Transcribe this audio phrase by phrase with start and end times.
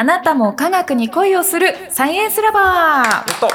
[0.00, 3.04] あなたも科学に恋をするサイエンスラバー。
[3.04, 3.48] やっと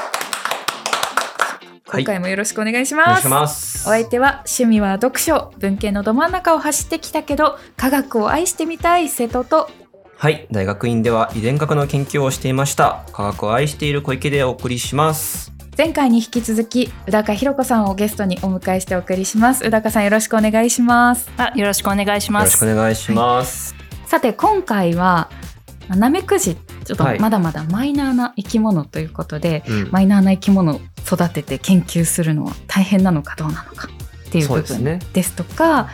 [1.90, 3.08] 今回もよろしくお願いします。
[3.08, 3.88] お願いします。
[3.88, 9.68] お相手は趣味は読書、文系のど真ん中を走ってきたけど、科学を愛してみたい瀬戸と、
[10.16, 10.46] はい。
[10.52, 13.02] 大学院では遺伝学の研究をしていました。
[13.10, 15.50] 科学を愛している小池でお送りします。
[15.76, 19.64] 前回に引き続き、宇高ひろ子さんをゲストにお迎えしてお送りします。
[19.64, 21.28] 宇高さんよろしくお願いします。
[21.38, 22.58] あ、よろしくお願いしよろします。
[22.64, 23.74] くお願いします、
[24.06, 25.28] さて、今回は、
[25.94, 27.20] ナメクジ、ちょっとはい。
[27.20, 29.88] まだまだマイナーな生き物ということで、うん。
[29.92, 33.88] マイナーな生き物を育てて研究するのは大変なのかどうなのか
[34.26, 34.98] っていう部分ですね。
[35.12, 35.88] ですとか、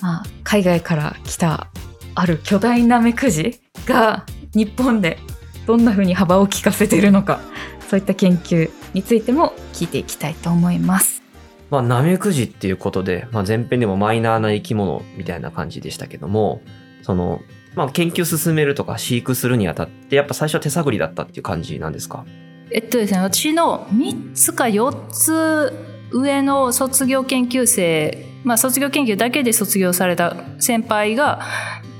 [0.00, 1.68] まあ、海外から来た
[2.14, 5.18] ある巨大なメクジが日本で
[5.66, 7.40] どんな風に幅を利かせているのか
[7.88, 11.22] そういった研究についても聞いていきたいと思います。
[11.70, 16.62] まあ、ナメクジっていうことで、まあ、前編でもマイナーな生き物みたいな感じでしたけども、
[17.02, 17.40] その、
[17.78, 22.24] まあ、研究進めるとか飼育するにあたって、やっぱ最初は手探りだったっていう感じなんですか？
[22.72, 25.72] えっとですね、私の3つか4つ
[26.10, 31.40] 上の卒業研究生、まあ卒業研究だけで卒業された先輩が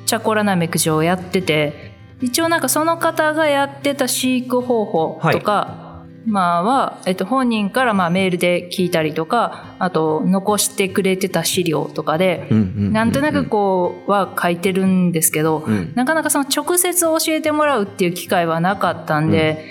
[0.07, 5.88] チャコラナメクジをやってて、一応なんかその方がやってた飼育方法とか、
[6.29, 15.93] まあは、えっと、本人からまあメールで聞いたりとか、あと残してくれてた資料とかで、うんうんうんなんとなくこうは書いてるんですけど、うん。
[15.95, 19.65] なかなかその直接教えてもらうっていう機会はなかったんで、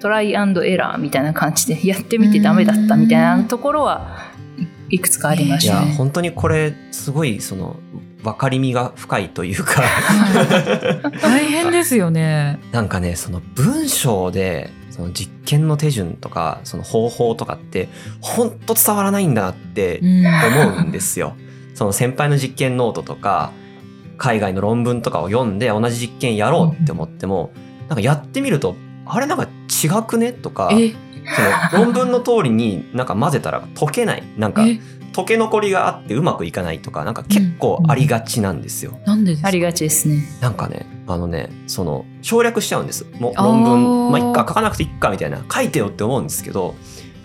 [0.00, 4.32] トライアンドエラーみたいな感じでやってみてダメだったみたいなところは
[4.90, 5.94] いいくつかありまいや、したね。
[5.94, 7.76] 本当にこれ、すごい、その、
[8.22, 9.82] 分かりみが深いというか、
[11.22, 12.58] 大変ですよね。
[12.72, 17.88] なんかね、その文章で、その実験の手順とか、その方法とかって、
[18.20, 21.34] ほんと伝わらないんだなって思うんですよ。
[21.74, 23.52] その先輩の実験ノートとか、
[24.18, 27.52] 海外の論文とかを読んで同じ実験やろうって思っても、
[27.88, 28.76] なんかやってみると、
[29.06, 30.92] あれなんか違くねとか、え？
[31.70, 34.22] その論文の通りになんか混ぜたら溶けない。
[34.36, 34.78] なんかえ？
[35.12, 38.98] 溶け残りがあってうまくいかないとか、なんか結構ありがちなんですよ。
[39.06, 39.48] なんでですか？
[39.48, 40.22] ありがちですね。
[40.40, 43.06] なんかね、あのね、その省略しちゃうんです。
[43.18, 46.74] も論文、まあいっか、書かなくていいかみたいな、書いてよって思うんですけど、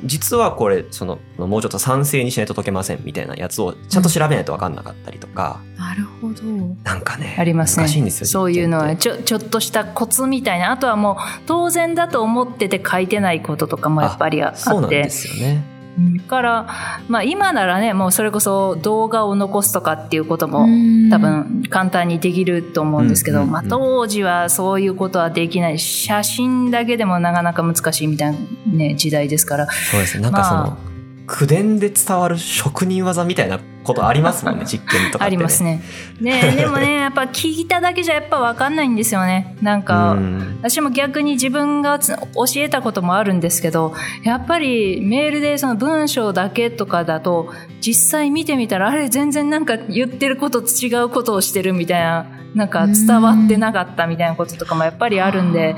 [0.03, 6.43] 実はこれ、その、もうちょっと賛成にしないと解けませんみたいなやつをちゃんと調べないと分かんなかったりとか、なるほど。
[6.83, 7.85] なんかね、ありますね。
[7.85, 8.27] 難しいんですよ。
[8.27, 10.71] そういうのはちょちょっとしたコツみたいな。
[10.71, 11.15] あとはもう
[11.47, 15.09] 当然だと思ってて書いてないこととかもやっぱりあってそうなんで。
[15.09, 15.76] すよね。
[15.97, 16.68] だから、
[17.08, 21.09] まあ今ならね、もうそれこそ動画を残すとかっていうこともうん。
[21.09, 25.80] 多分簡単にできると思うんですけど、まあ、当時はそういうことはできない。
[25.80, 28.38] 写真だけでもなかなか難しいみたいな、
[28.74, 29.68] ね、時代ですから。
[29.68, 30.24] そうですね。
[30.24, 30.78] なんかその、ま
[31.27, 35.38] 口伝で伝わる職人技みたいなことありますもんね、 実験とかって、ね。
[35.38, 35.81] ありますね。
[36.21, 39.55] ね でもねやっぱ聞いただけじゃやっぱ分かんないんですよね。
[39.61, 43.93] なんか、うん私も逆に自分がつ教えたこともあるんですけど
[44.23, 55.75] やっぱりメールでその文章だけとかだと実際見てみたらあれ全然なんか言ってることと違うことをしてるみたいななんか伝わってなかったみたいなこととかもやっぱりあるんで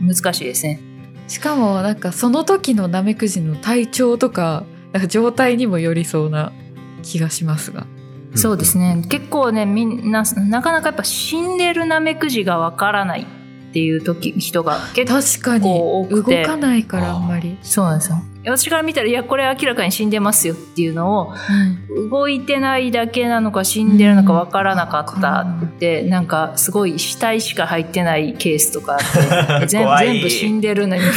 [0.00, 0.80] 難しいですね。
[1.28, 6.52] しかもなんかその時のナメクジの体調とかなんか状態にもよりそうな
[7.02, 7.86] 気がしますが。
[8.34, 9.04] そうですね。
[9.08, 15.70] 結構ねみんななかなかやっぱ死んでるナメクジがわからないっていう時人が結構確かに。
[15.70, 17.58] 多動くてかないからあんまり。
[17.62, 18.18] そうなんですよ。
[18.44, 21.34] 私から見たらいやこれ明らかに死んでますよっていうのを
[21.90, 28.98] うん動いてないだけなのか死んでるのかわからなかったって、なんかすごい死体しか入ってないケースとか
[29.66, 31.02] 全部死んでるのに。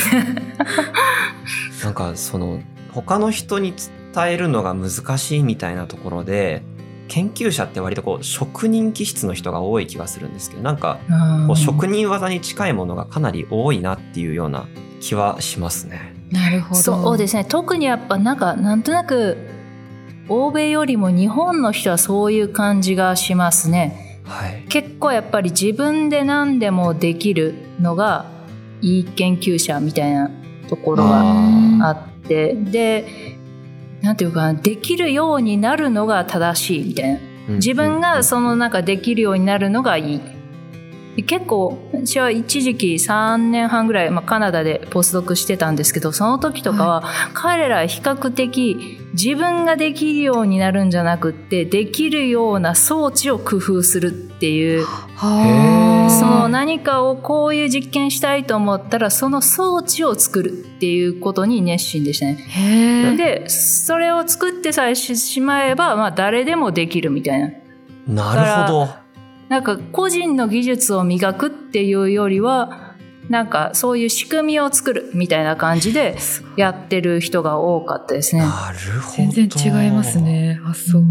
[1.84, 2.60] なんかその
[2.94, 3.74] 他の人に
[4.14, 6.64] 伝えるのが難しいみたいなところで
[7.08, 11.00] 研究者って割とこう職人気質の人が多い気がするんですけどなんか
[11.48, 14.68] こう職人技に近いものがかなり多いなっていうような
[15.02, 16.14] 気はしますね。
[16.32, 16.82] なるほど。
[16.82, 19.38] そうですね特にやっぱなんかなんとなく
[20.30, 24.64] 欧米よりも日本の人はそういう感じがしますねはい。
[24.70, 28.26] 結構やっぱり自分で何でもできるのが
[28.82, 30.32] いい研究者みたいな
[30.70, 32.56] ところがあって。
[32.56, 33.06] で
[34.02, 37.20] なんていうかなできるようになるのが正しいみたいな。
[37.56, 40.18] 自分がその中できるようになるのがいい。
[40.20, 40.41] で
[41.18, 47.04] 結構私は一時期3年半ぐらい、まあ、カナダでポスドクしてたんですけどその時とかは
[47.34, 63.18] 彼らは比較的自分ができるようになるんじゃなくってできるような装置を工夫するっていうはあその何かをこういう実験したいと思ったらその装置を作るっていうことに熱心でしたね。
[63.18, 67.50] でそれを作ってさえししまえば、まあ、誰でもできるみたいな。
[68.08, 69.01] なるほど。
[69.52, 72.96] なんか個人の技術を磨くっていうよりは
[73.28, 76.16] なんかそういう仕組みを作るみたいな感じで
[76.56, 78.44] やってる人が多かったですね。
[78.44, 79.30] なるほど。
[79.30, 80.22] 全然違います。
[80.22, 81.06] ね発想が、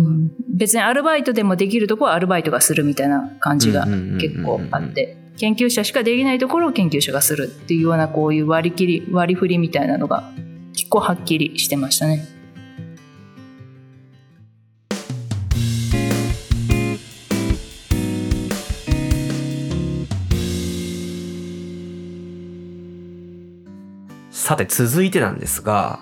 [0.56, 10.32] 別にアルバイトでもできるところはアルバイトがするみたいな感じが結構あって研究者しかできないところを研究者がするっていうようなこういう割り切り割り振りみたいなのが
[10.72, 12.39] 結構はっきりしてましたね。
[24.50, 26.00] さて続いてなんですが、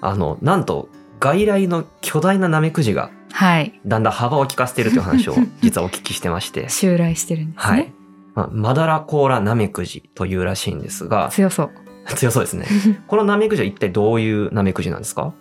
[0.00, 0.88] あの、なんと
[1.20, 6.70] 外来の巨大なナメクジがはいだんだん幅を利かせているという話を 実はお聞きしてまして。
[6.70, 7.92] 襲来してるんですね、はい。
[8.34, 11.70] まあ、マダラコーラナメクジというらしいんですが、強そう
[12.16, 12.64] 強そうですね。
[13.08, 15.34] このナメクジは一体どういうナメクジなんですか？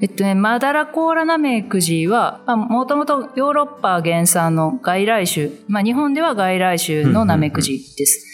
[0.00, 8.28] えっとね、マダラコーラナメクジは、もともとヨーロッパ原産の外来種、まあ日本では外来種のナメクジです。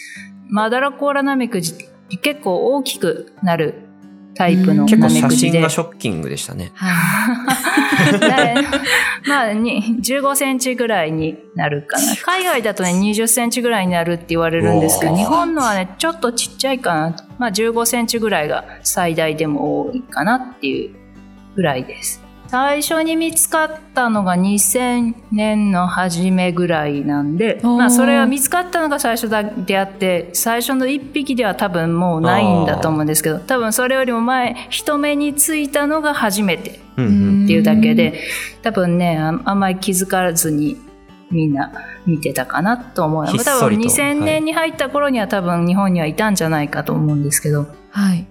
[0.47, 1.73] マダラコーラナメクジ
[2.21, 3.87] 結構大きくなる
[4.37, 5.29] タイプの結構写。
[5.31, 6.71] 真がショッキングでしたね。
[8.19, 8.55] で
[9.27, 12.15] まあ、に15センチぐらいになるかな。
[12.23, 17.15] 海外だとね、20センチぐらいになるって言われるんですけど、日本のはね、ちょっとちっちゃいかな。
[17.39, 20.95] まあ、15センチぐらいが最大でも多いかなっていう
[21.55, 22.26] ぐらいです。
[22.47, 36.71] 最初に見つかったのが2000年の初めぐらいなんで、まあそれは見つかったのが最初だであって、最初の1匹では多分もうないんだと思うんですけど、多分それよりも前、人目についたのが初めて。
[36.71, 38.23] っていうだけで、
[38.63, 40.77] 多分ねああんまり気づかずに
[41.29, 41.71] みんな
[42.07, 43.25] 見てたかなと思う。
[43.25, 43.83] 多分そりと。
[43.83, 47.67] 2000年に入った頃には多分日本にはいたんじゃないかと思うんですけど。
[47.91, 48.25] はい。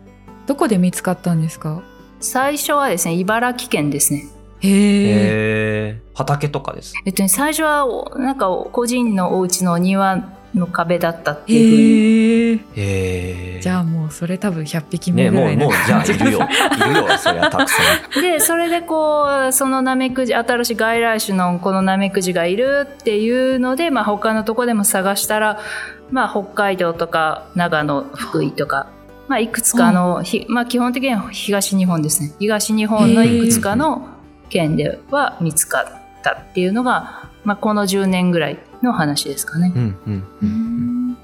[0.46, 1.82] どこで見つかったんですか？
[2.20, 4.28] 最初はですね茨城県ですね
[4.60, 6.94] へえ畑とかです。
[7.04, 10.24] えっとね最初はおなんか個人のお家の庭
[10.54, 16.40] の壁だったっていうふうにへえじゃあもうそれ多分100匹ねもう、目ぐらいなもう、じゃあ、いるよ。
[16.40, 17.82] いるよ、そりゃ、たくさ
[18.18, 18.22] ん。
[18.22, 25.58] でそれでこうそのナメクジ新しい外来種のこのナメクジがいるっていうので、まあ、他のとこでも探したら、
[26.10, 28.86] まあ、北海道とか長野福井とか、
[29.28, 34.08] まあ、いくつかの、ひまあ、基本的には東日本ですね東日本のいくつかの
[34.48, 39.72] 県では見つかったっていうのが、まあ、この10年ぐらいの話ですかね。
[39.74, 41.16] うんうんううんん。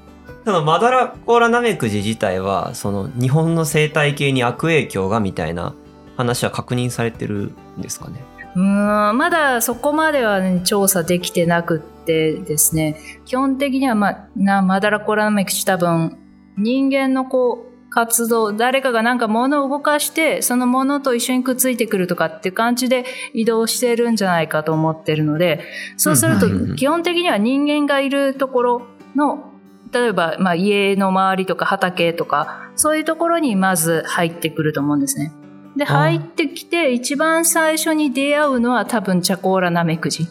[0.45, 5.73] そのマダラコーラナメクジ自体は、その日本の生態系に悪影響がみたいな
[6.17, 8.21] 話は確認されてるんですかね。
[8.55, 16.17] うーんまだそこまでは、ね、調査できてなくってですね基本的には、まあ、なマダラコラナメクチ多分
[16.57, 25.61] 人間のこう活動誰かがなんか物を動かしてその物と一緒にくっついてくるとかって感じで移動してるんじゃないかと思ってるので
[25.95, 29.51] そうするとうんうんうん基本的には人間がいるところの
[29.91, 35.31] 例えば、まあ、家の周りとか畑とかそういうところにまず入ってくると思うんですね。
[35.75, 40.27] で、入ってきて、一番最初に出会うのは多分チャコーラナメクジ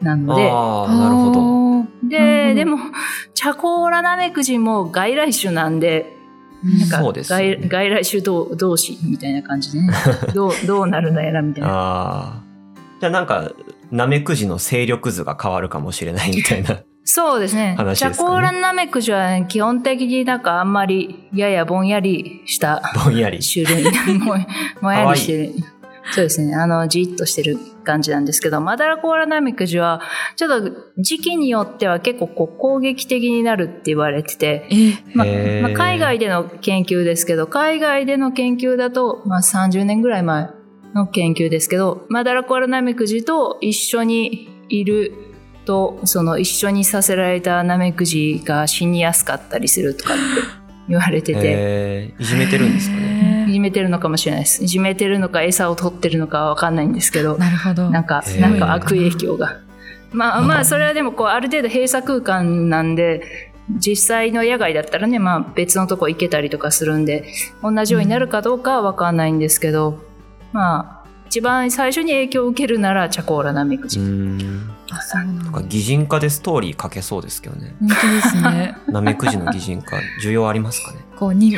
[0.00, 2.08] なので、ああ、なるほど。
[2.08, 2.78] で、どでも、
[3.34, 6.13] チャコーラナメクジも外来種なんで、
[6.64, 9.92] なんかそうですよね外外来種同同士みたいな感じでね、
[10.34, 11.68] どうどうなるのやらみたいな。
[11.68, 12.42] ああ。
[13.00, 13.52] じゃあなんか、
[13.90, 16.80] ナメクジの勢力図が変わるかもしれないみたいな。
[17.04, 17.74] そうですね。
[17.76, 23.40] 話ですかねチャコーラナメクジは基本的になんかあんまりややぼんやりしたぼんやり。
[23.40, 23.84] 種類
[24.18, 24.36] も
[24.80, 25.52] もやりしてる
[26.12, 30.00] そうですねあのじっとしてる感じなんですけどマダラコアラナミクジは
[30.36, 40.50] ちょっと時期によっては結構こう攻撃的になるって言われてて、えままあ、海外での研究ですけど海外での研究だと、まあ、30年ぐらい前
[40.94, 45.12] の研究ですけどマダラコアラナミクジと一緒にいる
[45.64, 50.22] とその一緒にさせられたナメクジが死にやすかったりするとかって
[50.88, 51.40] 言われてて。
[51.42, 53.13] えー、いじめてるんですかね。
[53.64, 54.62] めてるのかもしれないです。
[54.62, 59.58] いじめてるのか餌を取ってるのかはわかんないんですけど、なるほどなんかなんか悪影響が。
[60.12, 63.22] まあまあ、それはでもこう、ある程度閉鎖空間なんで、
[63.78, 67.24] 実際の野外だったらね、まあ別のとこ行けたりとかするんで、
[67.62, 69.98] 同じようになるかどうかはわかんないんですけど、
[70.52, 73.98] まあ、一番最初に影響を受けるならチャコーラナメクジ。
[73.98, 74.70] うーん。
[74.90, 77.74] あそうなんだなんか擬人化でストーリー書けそうですけどね。
[77.80, 80.98] 本当ですね ナメクジの擬人化、需要ありますかね？
[81.18, 81.56] こうに、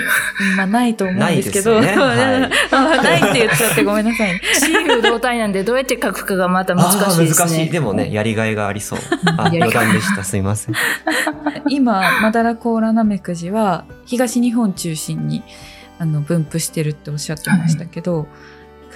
[0.56, 2.50] まあ、ないと思うんですけどないですよね はい
[2.98, 7.46] あないって言っちゃってごめんなさい シーフ同体なんでどうやって書くかがまた難しいですね。
[7.46, 7.70] 難しい。
[7.70, 8.98] でもね、やりがいがありそう。
[9.38, 10.24] あ、やりがい余談でした。
[10.24, 10.74] すいません。
[11.68, 15.42] 今マダラコーラナメクジは東日本中心に
[15.98, 18.28] あの分布してるっておっしゃってましたけど、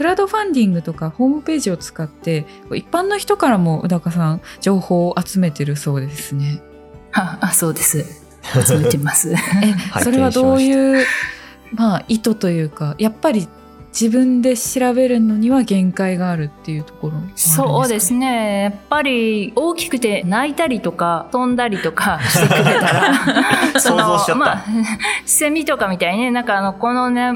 [0.01, 6.63] クラウドファンディングとかホームページを使って一般の人からも宇高さん情報を集めてるそうですね。
[7.13, 8.25] ああそうです。
[8.67, 9.35] 集めてます。
[9.63, 11.05] えそれはどういう
[11.75, 13.47] まあ意図というかやっぱり
[13.93, 18.63] 自分で調べるのには限界があるっていうところね、そうですね。
[18.63, 23.15] やっぱり大きくて泣いたりとか飛んだりとか してくれたら
[23.79, 24.35] 想像しちゃった。
[24.37, 24.65] まあ、
[25.27, 27.35] セミとかみたいにねなんかあのこのね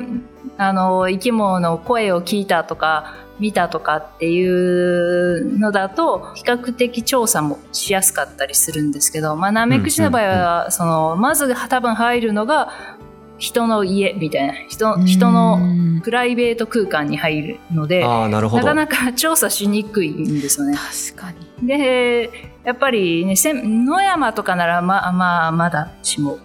[0.57, 12.73] あの生き物の声を聞いたとか見たとかっていうのだと比較的調査もしやすかったりするんですけど、まあ、ナメクジの場合は、そのまず多分入るのが
[13.39, 15.59] 人の家みたいな人人の
[16.03, 20.77] プライベート空間に入るのでなかなか調査しにくいんですよね。
[20.77, 21.67] 確かに。
[21.67, 22.31] で
[22.65, 26.39] やっぱりね野山とかならまあまあまだしも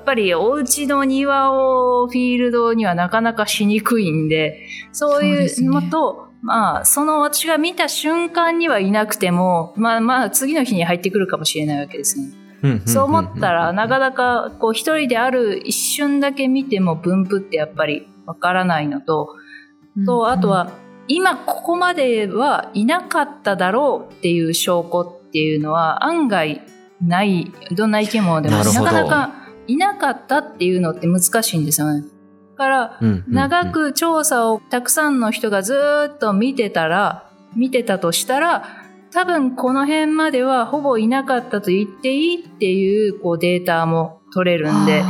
[0.00, 12.32] っぱりお家の庭をフィールドにはなかなかしにくいんでそういうのと、まあその私が見た瞬間にはいなくてもまあまあ次の日に入ってくるかもしれないわけですね。
[12.86, 19.34] そう思ったらなかなかこう一人である一瞬だけ見ても分布ってやっぱりわからないのと、
[20.04, 20.70] とあとは
[21.08, 26.62] 今ここまではいなかっただろうっていう証拠っていうのは案外
[27.02, 29.39] ないどんな生き物でもなかなか
[29.72, 32.02] いなかったっていうのって難しいんですよね。
[32.02, 32.08] だ
[32.56, 38.64] からうんうんうん長く調査をたくさんの人がずーっと見てたら見てたとしたら
[39.12, 45.02] 多分この辺まではほぼいなかったと言っていいっていうこうデータも取れるんで。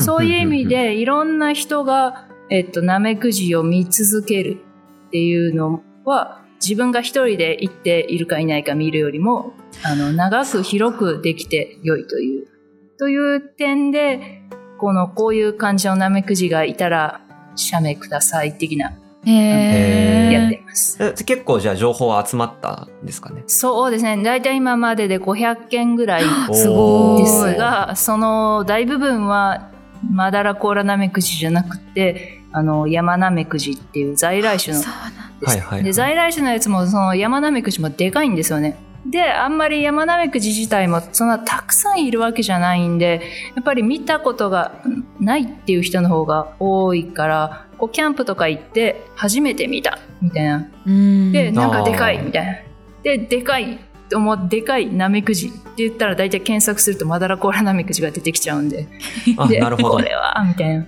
[0.00, 4.60] そういう意味でいろんな人が、えっと、ナメクジを見続ける
[5.08, 12.48] っていうのは自分が一人で行っているかいないか見るよりもあの長く広くできて良いという。
[12.98, 14.42] という点で
[14.78, 17.20] このこういう感じのナメクジがいたら
[17.56, 18.92] 写メください的な
[19.24, 20.96] やっています。
[21.02, 23.42] え結構じゃあ情報は集まったんですかね？
[23.46, 24.22] そうですね。
[24.22, 26.22] 大体今までで500件ぐらい
[26.54, 29.70] すごいですが、その大部分は
[30.10, 35.50] マダラコーラナメクジじゃなくて、あの山ナメクジっていう在来種のそうなんです。
[35.50, 38.76] はいはいはいで在来種のやつもその山ナメクジもでかいんですよね。
[39.10, 43.22] で、あんまり山ナメクジ自体もそんなたくさんいるわけじゃないんで、
[43.54, 44.72] やっぱり見たことが
[45.18, 50.68] ないっていう人の方が多いから、こうキャンプとか行って初めて見たみたいな。
[50.86, 51.32] うん。
[51.32, 52.52] で、なんかでかいみたいな。
[53.02, 53.78] で、でかい
[54.10, 55.48] と思うでかいナメクジ。
[55.48, 58.88] って言ったら大体検索するとマダラコーラナメクジが出てきちゃうんで。
[59.36, 59.90] あでなるほど。
[59.90, 60.86] これはみたいな。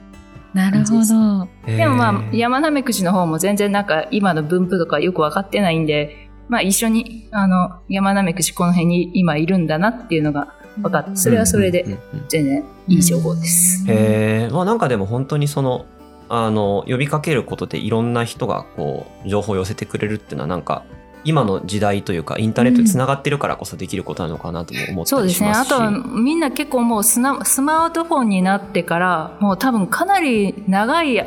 [0.52, 1.48] なるほど。
[1.64, 10.52] でもまあ、山ナメクジの方も全然なんか今の分布とかよく分かってないんで、まあ一緒にあの山ナメクジこの辺に今いるんだなっていうのが
[10.82, 13.84] 分かって、それはそれでうんうんうん全然いい情報です。
[13.88, 15.86] へえ、まあなんかでも本当にその、
[16.28, 20.84] あの、呼びかけることでいろんな人がこう、情報を寄せてくれるっていうのはなんか、
[21.22, 25.48] 今の時代というか、インターネットで繋がってるからこそできることなのかなとも思ったそうですね。
[25.48, 25.72] りしますし。
[25.72, 31.26] あとはみんな結構もうスナスマートフォンになってから、もう多分かなり長い、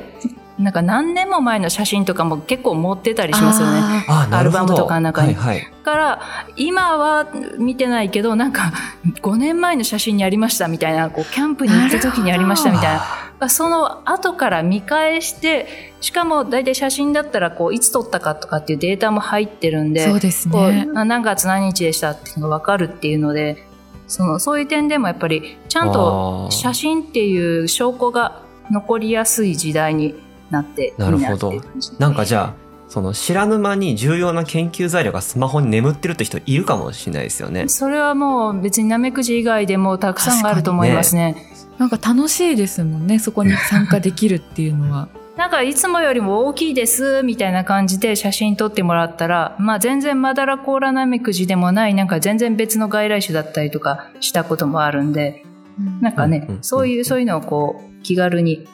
[0.63, 4.05] なんか何年も前の写真とかも結構持ってたりしますよね。
[4.07, 5.33] アルバムとかの中に。
[5.33, 5.71] はいはい。
[5.83, 6.21] だから
[6.55, 7.27] 今は
[7.59, 8.71] 見てないけどなんか
[9.21, 13.49] 5年前の写真にありましたみたいなこうキャンプに行った時にありましたみたいな。
[13.49, 15.67] その後から見返して
[15.99, 23.67] しかも大体写真だったらこういつ撮ったかとかっていうデータも入ってるんでそうですこね何月何日でしたっていうのが分かるっていうので
[24.07, 30.15] そのそういう点でもやっぱりちゃんと写真っていう証拠が残りやすい時代に
[30.53, 37.67] なってなっていう感じなんかじゃあ、その知らぬ間に重要な研究材料がスマホに眠ってるって人いるかもしれないですよね。
[37.67, 41.51] それはもう別にナメクジ以外でもたくさんあると思いますね。
[41.79, 45.09] なんか楽しいですもんねそこに参加できるっていうのは。
[45.35, 55.43] なんかいつもよりも大きいですみたいな感じで写真撮ってもらったら、まあ全然マダラコーラナメクジでもない、なんか全然別の外来種だったりとかしたこともあるんで、
[56.01, 56.63] なんかね、うんうんうん。
[56.63, 58.67] そういう、そういうのをこう気軽に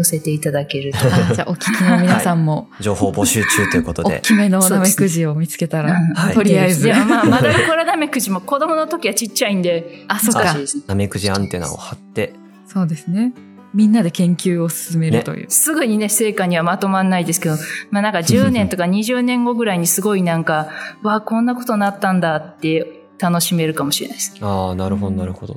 [0.00, 0.98] 寄せていただけると。
[0.98, 4.16] あじゃあお聞きの皆さんも情報募集中ということで。
[4.16, 10.84] 大きめのナメクジを見つけたら、はいとりあえずでもまあ、マダラコーラナメクジも子供の時はちっちゃいんで、あそっか難しいですね。
[10.86, 12.34] ナメクジアンテナを貼って。
[12.66, 13.32] そうですね
[13.74, 17.56] みんなで研究を進めるという、すぐにね、成果にはまとまんないですけど、
[17.90, 20.68] まあなんか10年とか20年後ぐらいにすごいなんか、
[21.02, 24.36] わあ、こんなことなったんだって楽しめるかもしれないです。
[24.40, 25.56] ああ、なるほど、なるほど。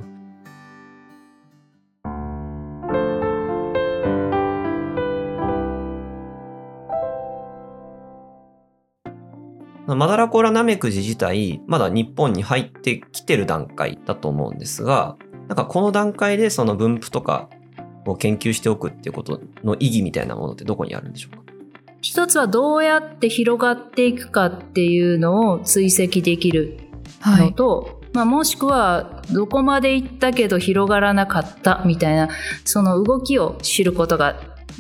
[9.96, 17.50] マダラコーラナメクジ自体、まだ日本に入ってきてる段階だと思うんですが、なんかこの段階でその分布とか
[18.06, 21.44] を研究しておくっていうことの意義みたいなものってどこにあるんでしょうか？
[22.02, 26.80] 一つはどうやって広がっていくかっていうのを追跡できる
[27.20, 27.46] はい。
[27.48, 32.30] のと、まあ、もしくはどこまで行ったけど広がらなかったみたいな
[32.66, 34.36] その動きを知ることが、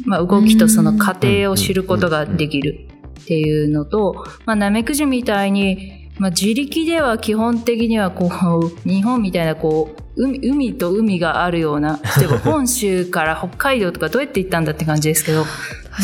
[0.05, 2.89] まあ、動きとその過程を知ることができる
[3.23, 15.45] っていうのと、まあ、ナメクジみたいに、まあ、自力では基本的にはこう日本みたいなこう海海と海があるような例えば本州から北海道とかどうやって行ったんだって感じですけど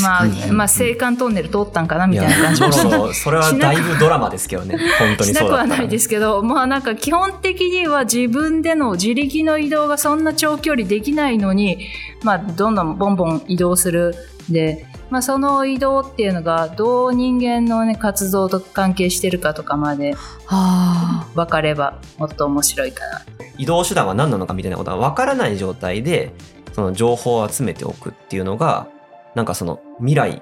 [0.02, 4.78] まあ、まあ、青函トンネル通ったんかなみたいな感じもしもうそれはだいぶドラマですけどね。
[5.00, 11.80] 本当にしなくはないですけど、まあなんか基本的には自分での自力の移動がそんな長距離できないのに、
[12.24, 14.16] まあどんどんボンボン移動する。
[14.50, 20.16] で、まあその移動っていうのがどう人間のね活動と関係してるかとかまで
[20.48, 23.22] あ分かればもっと面白いかな。
[23.58, 26.32] 移動手段は何なのかみたいなことが分からない状態で
[26.74, 28.88] その情報を集めておくっていうのが
[29.36, 30.42] なんかその未来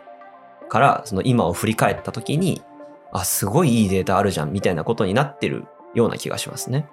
[0.69, 2.61] からその今を振り返った時に
[3.11, 6.87] あすごいいいデータあるじゃんみたいなことになってるような気がしますね。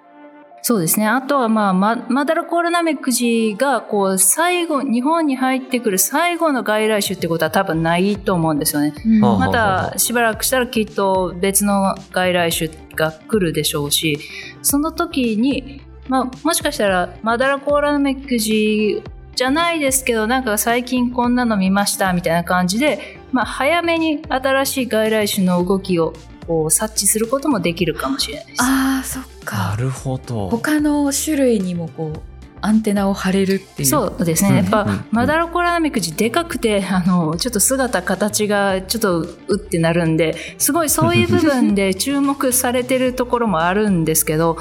[0.67, 1.07] そうですね。
[1.07, 8.91] あとはまあママダラコーラナメクジがこう最後日本に入ってくる最後の外来種ってことは多分ないと思うんですよね。
[8.97, 9.17] ー。
[9.17, 14.17] うんはあまたしばらくしたらきっと別の外来種が来るでしょうし
[14.63, 19.03] その時に、まあ、もしかしたらマダラコーラナメクジ
[19.35, 26.13] じゃないですけどなんか最近こんなの見ましたみたいな感じで、まあ、早めに新しい外来種の動きを
[26.47, 28.61] こう察知することもできるかもしれないです。
[28.61, 29.75] ああ、そっなか。
[29.79, 30.49] るほど。
[30.49, 32.19] 他の種類にもこう、
[32.61, 33.87] アンテナを張れるっていう。
[33.89, 34.55] そうですね。
[34.57, 44.57] やっぱ、うんうんマダラコラナメクジでかくて、あの、ちょっと姿、形がちょっとうってなるんで、すごいそういう部分で 注目されてるところもあるんですけど、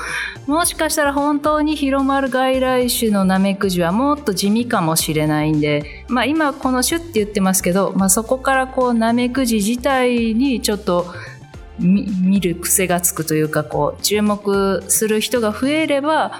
[0.46, 11.33] もしかしたら本当に広まる外来種のナメクジはもっと地味かもしれないんで、まあ今この種って言ってますけど、まあそこからこうナメクジ自体にちょっとみ
[11.78, 16.32] 見る癖がつくというかこう注目する人が増えれば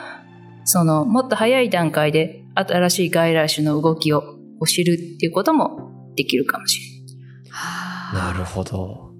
[0.65, 4.23] そのもっと早い段階で新しい外来種の動きを
[4.67, 7.51] 知るっていうこともできるかもしれない。
[7.51, 9.13] はあなるほど。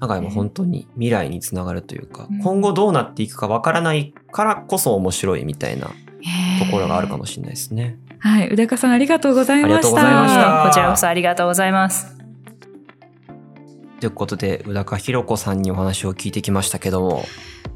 [0.00, 5.92] なんか今本当に未来につながるというか、うん今後どうなっていくかわからないからこそ面白いみたいなと
[6.70, 7.98] ころがあるかもしれないですね。
[8.18, 9.76] はい、宇高さんありがとうございました。
[9.76, 12.23] ありがとうございましたこちらこそありがとうございます。
[14.04, 17.24] ということで、宇高ひろ子さんにお話を聞いてきましたけども、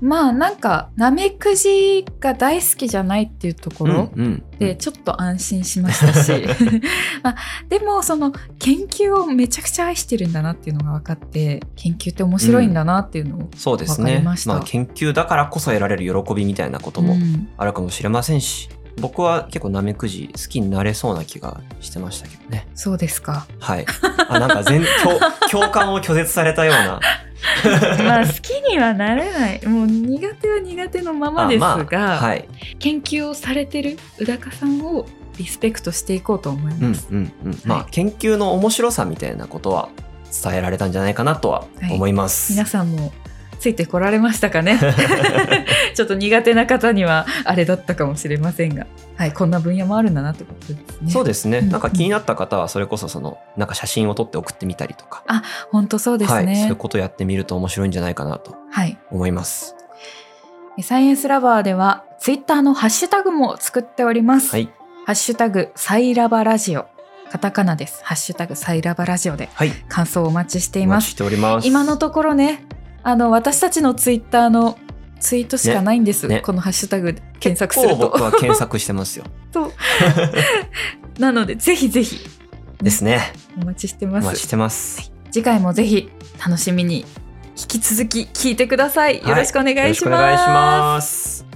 [0.02, 6.32] まあなんかナメクジが大好きじゃないっていうところ、うんうんでちょっと安心しましたし、
[7.22, 7.36] まあ、
[7.68, 14.04] でもその研究をめちゃくちゃ愛してるんだなっていうのが分かって研究って面白いんだなっていうのを、そうですね。
[14.04, 14.36] わかりま。
[14.36, 14.54] した。
[14.54, 17.48] まあ研究だからこそ得られる喜びみたいなこともうん。
[17.56, 22.66] あるかもしれませんし、僕は結構ナメクジ好きになれそうな気がしてましたけどね。
[22.74, 23.46] そうですか。
[23.60, 23.86] はい。
[24.28, 25.18] あなんか全 共
[25.50, 27.00] 共感を拒絶されたような。
[28.04, 32.48] まあ好きにはなれないもう苦手は苦手のままですが、あまあはい。
[32.78, 35.06] 研究をされてる宇高さんを
[35.36, 37.08] リスペクトしていこうと思いうんます。
[37.10, 37.60] うんうん。
[37.64, 39.88] まあ研究の面白さみたいなことは
[40.42, 42.52] 伝えられたんじゃないかなとは思います。
[42.52, 43.12] 皆さんも
[43.58, 44.78] ついてこられましたかね
[45.94, 51.10] ちょっと苦手な方にはあれだったかもしれませんが、はい、こんな分野もあるんだなってことですね。
[51.10, 51.58] そうですね。
[51.58, 55.22] うんなんか気になった方はそれこそそのなんか写真を撮って送ってみたりとか、
[55.72, 56.76] 本当そうですはい、そういねう。
[56.76, 58.96] ことをやってみると面白いんじゃないかなとはい。
[59.10, 59.74] 思います。
[60.82, 64.50] サイエンスラバーではツイッターのハッシュタグも作っております。
[64.52, 64.68] はい。
[65.06, 66.86] ハッシュタグサイラバラジオ。
[67.30, 68.00] カタカナです。
[68.04, 69.70] ハッシュタグサイラバラジオではい。
[69.88, 71.04] 感想をお待ちしています。
[71.04, 71.66] お待ちしております。
[71.66, 72.64] 今のところね、
[73.02, 74.78] あの私たちのツイッターの
[75.20, 76.26] ツイートしかないんです。
[76.28, 78.24] ねねこのハッシュタグで検索する結構僕と。
[78.24, 79.24] は検索してますよ。
[79.52, 79.72] そう
[81.18, 82.20] なのでぜひぜひ
[82.82, 83.32] ですね。
[83.60, 84.24] お待ちしてます。
[84.24, 85.12] お待ちしてます。
[85.30, 86.10] 次回もぜひ
[86.44, 87.04] 楽しみに
[87.56, 89.20] 引き続き聞いてください。
[89.20, 89.84] よろしくお願いします。
[89.84, 91.47] よろしくお願いします。